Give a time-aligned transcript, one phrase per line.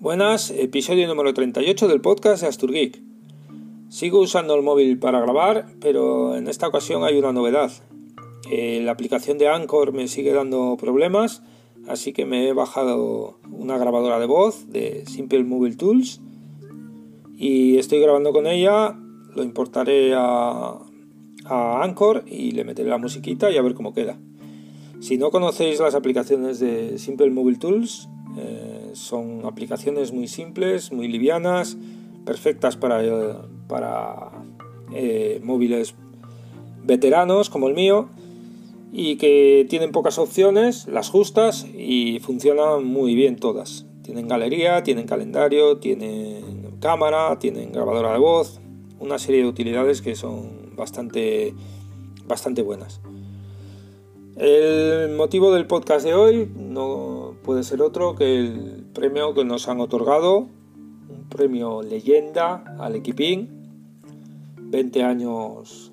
[0.00, 3.02] Buenas, episodio número 38 del podcast de Asturgeek.
[3.90, 7.70] Sigo usando el móvil para grabar, pero en esta ocasión hay una novedad.
[8.50, 11.42] Eh, la aplicación de Anchor me sigue dando problemas,
[11.86, 16.22] así que me he bajado una grabadora de voz de Simple Mobile Tools
[17.36, 18.98] y estoy grabando con ella.
[19.36, 20.78] Lo importaré a,
[21.44, 24.18] Anchor y le meteré la musiquita y a ver cómo queda.
[25.00, 31.08] Si no conocéis las aplicaciones de Simple Mobile Tools, eh, son aplicaciones muy simples, muy
[31.08, 31.76] livianas,
[32.24, 33.34] perfectas para, eh,
[33.68, 34.30] para
[34.92, 35.94] eh, móviles
[36.82, 38.08] veteranos como el mío
[38.92, 43.86] y que tienen pocas opciones, las justas y funcionan muy bien todas.
[44.02, 48.60] Tienen galería, tienen calendario, tienen cámara, tienen grabadora de voz,
[48.98, 51.54] una serie de utilidades que son bastante,
[52.26, 53.00] bastante buenas.
[54.36, 59.68] El motivo del podcast de hoy no puede ser otro que el premio que nos
[59.68, 63.48] han otorgado, un premio leyenda al equipín,
[64.56, 65.92] 20 años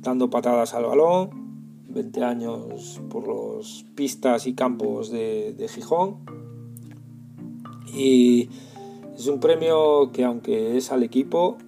[0.00, 1.30] dando patadas al balón,
[1.88, 6.16] 20 años por las pistas y campos de, de Gijón.
[7.94, 8.48] Y
[9.16, 11.58] es un premio que aunque es al equipo,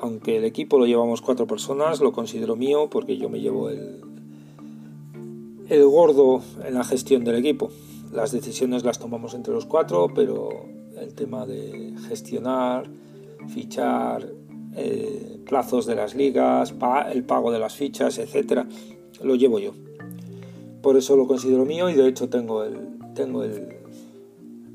[0.00, 4.00] aunque el equipo lo llevamos cuatro personas, lo considero mío porque yo me llevo el,
[5.68, 7.70] el gordo en la gestión del equipo.
[8.12, 10.50] Las decisiones las tomamos entre los cuatro, pero
[11.00, 12.90] el tema de gestionar,
[13.48, 14.30] fichar,
[14.76, 16.74] eh, plazos de las ligas,
[17.12, 18.66] el pago de las fichas, etcétera,
[19.22, 19.72] lo llevo yo.
[20.82, 23.76] Por eso lo considero mío y de hecho tengo el, tengo el,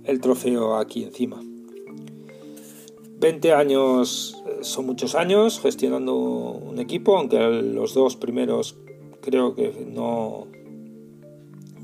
[0.04, 1.40] el trofeo aquí encima.
[3.20, 8.78] 20 años eh, son muchos años gestionando un equipo, aunque los dos primeros
[9.22, 10.48] creo que no,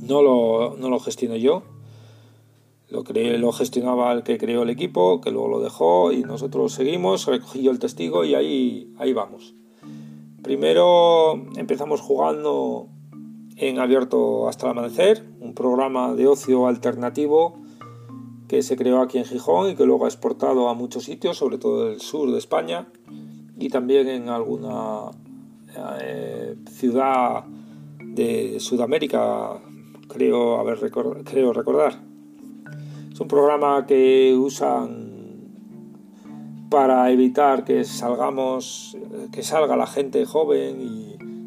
[0.08, 1.64] no lo, no lo gestiono yo.
[2.90, 6.74] Lo, creé, lo gestionaba el que creó el equipo, que luego lo dejó y nosotros
[6.74, 9.56] seguimos, recogí yo el testigo y ahí, ahí vamos.
[10.44, 12.88] Primero empezamos jugando
[13.56, 17.56] en Abierto hasta el Amanecer, un programa de ocio alternativo
[18.48, 21.58] que se creó aquí en Gijón y que luego ha exportado a muchos sitios, sobre
[21.58, 22.88] todo el sur de España
[23.58, 25.12] y también en alguna
[26.02, 27.46] eh, ciudad
[28.04, 29.60] de Sudamérica,
[30.14, 30.80] creo, haber
[31.24, 32.00] creo recordar.
[33.12, 35.14] Es un programa que usan
[36.70, 38.98] para evitar que salgamos,
[39.32, 40.82] que salga la gente joven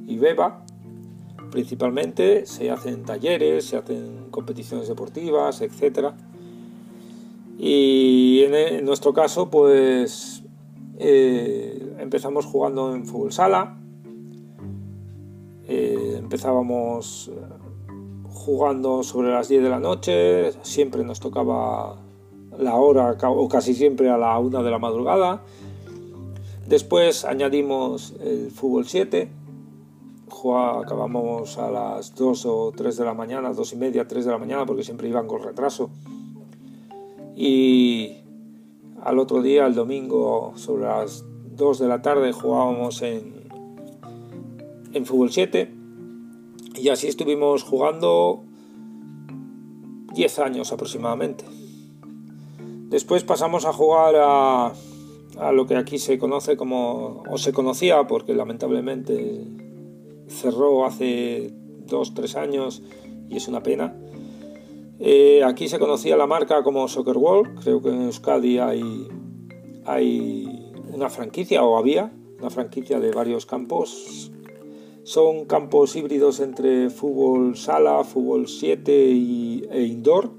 [0.06, 0.64] y, beba.
[1.50, 6.12] Principalmente se hacen talleres, se hacen competiciones deportivas, etc.
[7.58, 10.44] Y en, nuestro caso, pues
[10.98, 13.78] eh, empezamos jugando en fútbol sala.
[15.68, 17.30] Eh, empezábamos
[18.46, 21.96] jugando sobre las 10 de la noche, siempre nos tocaba
[22.56, 25.42] la hora o casi siempre a la 1 de la madrugada.
[26.64, 29.28] Después añadimos el fútbol 7,
[30.80, 34.38] acabamos a las 2 o 3 de la mañana, 2 y media, 3 de la
[34.38, 35.90] mañana, porque siempre iban con retraso.
[37.34, 38.18] Y
[39.02, 41.24] al otro día, el domingo, sobre las
[41.56, 43.48] 2 de la tarde, jugábamos en,
[44.92, 45.75] en fútbol 7
[46.78, 48.42] y así estuvimos jugando
[50.14, 51.44] 10 años aproximadamente.
[52.88, 54.72] Después pasamos a jugar a,
[55.52, 59.44] lo que aquí se conoce como, o se conocía, porque lamentablemente
[60.28, 61.52] cerró hace
[61.86, 62.82] 2-3 años
[63.28, 63.94] y es una pena.
[64.98, 69.08] Eh, aquí se conocía la marca como Soccer World, creo que en Euskadi hay
[70.92, 74.30] una franquicia, o había una franquicia de varios campos
[75.06, 80.32] son campos híbridos entre fútbol sala, fútbol 7 y, e indoor.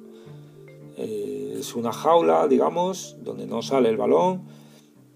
[0.97, 4.41] Eh, es una jaula, digamos, donde no sale el balón.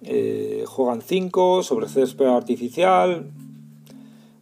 [0.03, 3.29] Eh, juegan 5 sobre césped artificial.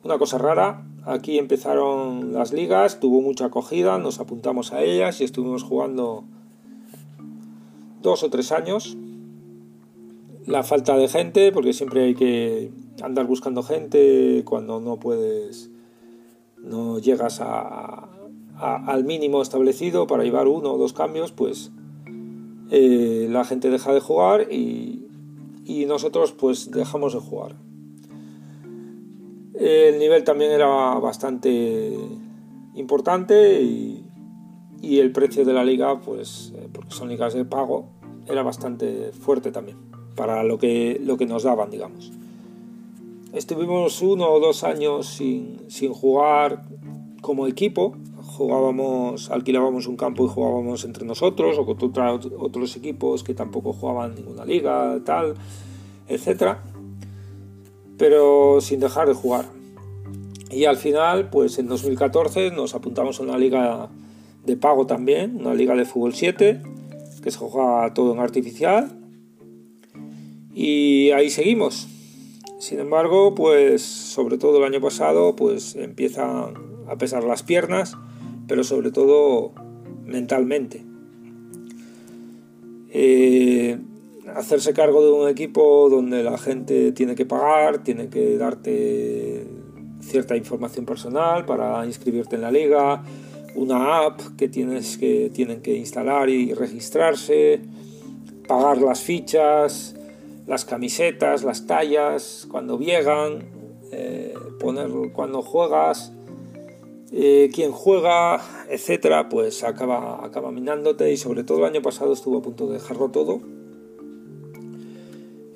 [0.03, 0.85] Una cosa rara.
[1.05, 6.23] Aquí empezaron las ligas, tuvo mucha acogida, nos apuntamos a ellas y estuvimos jugando
[8.03, 8.95] dos o tres años.
[10.45, 12.69] La falta de gente, porque siempre hay que
[13.01, 15.69] andar buscando gente cuando no puedes,
[16.57, 21.71] no llegas al mínimo establecido para llevar uno o dos cambios, pues
[22.71, 25.05] eh, la gente deja de jugar y,
[25.87, 27.55] nosotros pues dejamos de jugar.
[29.53, 30.67] El nivel también era
[30.99, 31.97] bastante
[32.75, 34.05] importante y,
[34.81, 37.87] y el precio de la liga, pues eh, porque son ligas de pago,
[38.27, 39.77] era bastante fuerte también
[40.15, 42.11] para lo que, lo que nos daban, digamos.
[43.33, 45.59] Estuvimos uno o dos años sin,
[45.93, 46.63] jugar
[47.21, 47.95] como equipo,
[48.25, 51.77] jugábamos, alquilábamos un campo y jugábamos entre nosotros o con
[52.39, 55.35] otros equipos que tampoco jugaban ninguna liga, tal,
[56.07, 56.63] etcétera,
[57.99, 59.45] pero sin dejar de jugar.
[60.49, 63.89] Y al final, pues en 2014 nos apuntamos a una liga
[64.43, 66.63] de pago también, una liga de fútbol 7,
[67.21, 68.97] que se juega todo en artificial.
[70.51, 71.87] Y ahí seguimos.
[72.59, 76.53] Sin embargo, pues sobre todo el año pasado, pues empiezan
[76.89, 77.95] a pesar las piernas,
[78.49, 79.53] pero sobre todo
[80.05, 80.83] mentalmente.
[82.91, 83.79] Eh,
[84.35, 89.47] hacerse cargo de un equipo donde la gente tiene que pagar, tiene que darte
[90.01, 93.03] cierta información personal para inscribirte en la liga,
[93.55, 97.61] una app que tienes que tienen que instalar y registrarse,
[98.47, 99.95] pagar las fichas,
[100.49, 103.51] las camisetas, las tallas, cuando llegan,
[103.91, 106.11] eh, poner cuando juegas,
[107.11, 112.39] eh, quién juega, etcétera, pues acaba, acaba minándote y sobre todo el año pasado estuvo
[112.39, 113.41] a punto de dejarlo todo.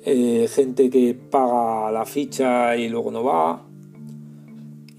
[0.04, 3.66] Eh, gente que paga la ficha y luego no va.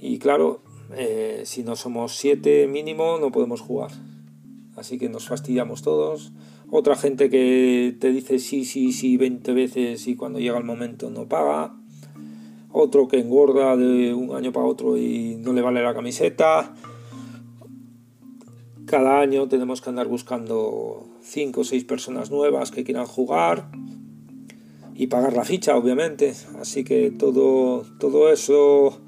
[0.02, 0.60] Y claro,
[0.94, 3.92] eh, si no somos siete mínimo no podemos jugar.
[4.76, 6.34] Así que nos fastidiamos todos.
[6.70, 11.10] Otra gente que te dice sí, sí, sí 20 veces y cuando llega el momento
[11.10, 11.74] no paga
[12.72, 16.74] otro que engorda de un año para otro y no le vale la camiseta.
[18.86, 23.70] Cada año tenemos que andar buscando 5 o 6 personas nuevas que quieran jugar
[24.94, 26.34] y pagar la ficha, obviamente.
[26.60, 29.00] Así que todo, todo eso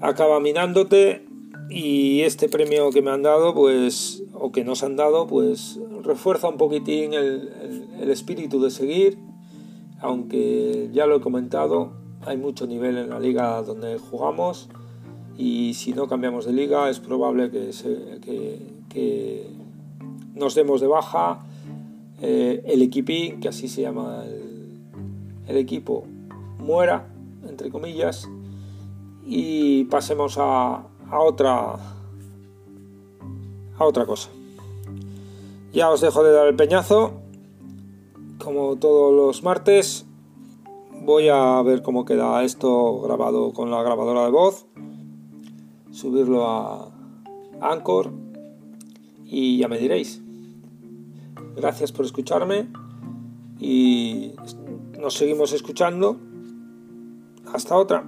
[0.00, 1.24] acaba minándote
[1.70, 6.56] y este premio que me han dado, pues, que nos han dado, pues refuerza un
[6.56, 9.18] poquitín el, el espíritu de seguir,
[10.00, 11.92] aunque ya lo he comentado,
[12.26, 14.68] hay mucho nivel en la liga donde jugamos
[15.40, 17.70] y si no cambiamos de liga es probable que,
[18.90, 19.50] que,
[20.34, 21.44] nos demos de baja
[22.20, 24.24] eh, el equipín, que así se llama
[25.46, 26.04] el, equipo,
[26.58, 27.08] muera,
[27.48, 28.28] entre comillas,
[29.26, 31.74] y pasemos a, a, otra
[33.76, 34.30] a otra cosa.
[35.72, 37.12] Ya os dejo de dar el peñazo,
[38.42, 40.04] como todos los martes.
[41.02, 44.66] Voy a ver cómo queda esto grabado con la grabadora de voz,
[45.92, 46.90] subirlo a
[47.60, 48.10] Anchor
[49.24, 50.20] y ya me diréis.
[51.54, 52.68] Gracias por escucharme
[53.60, 54.32] y
[54.98, 56.16] nos seguimos escuchando.
[57.52, 58.04] Hasta otra.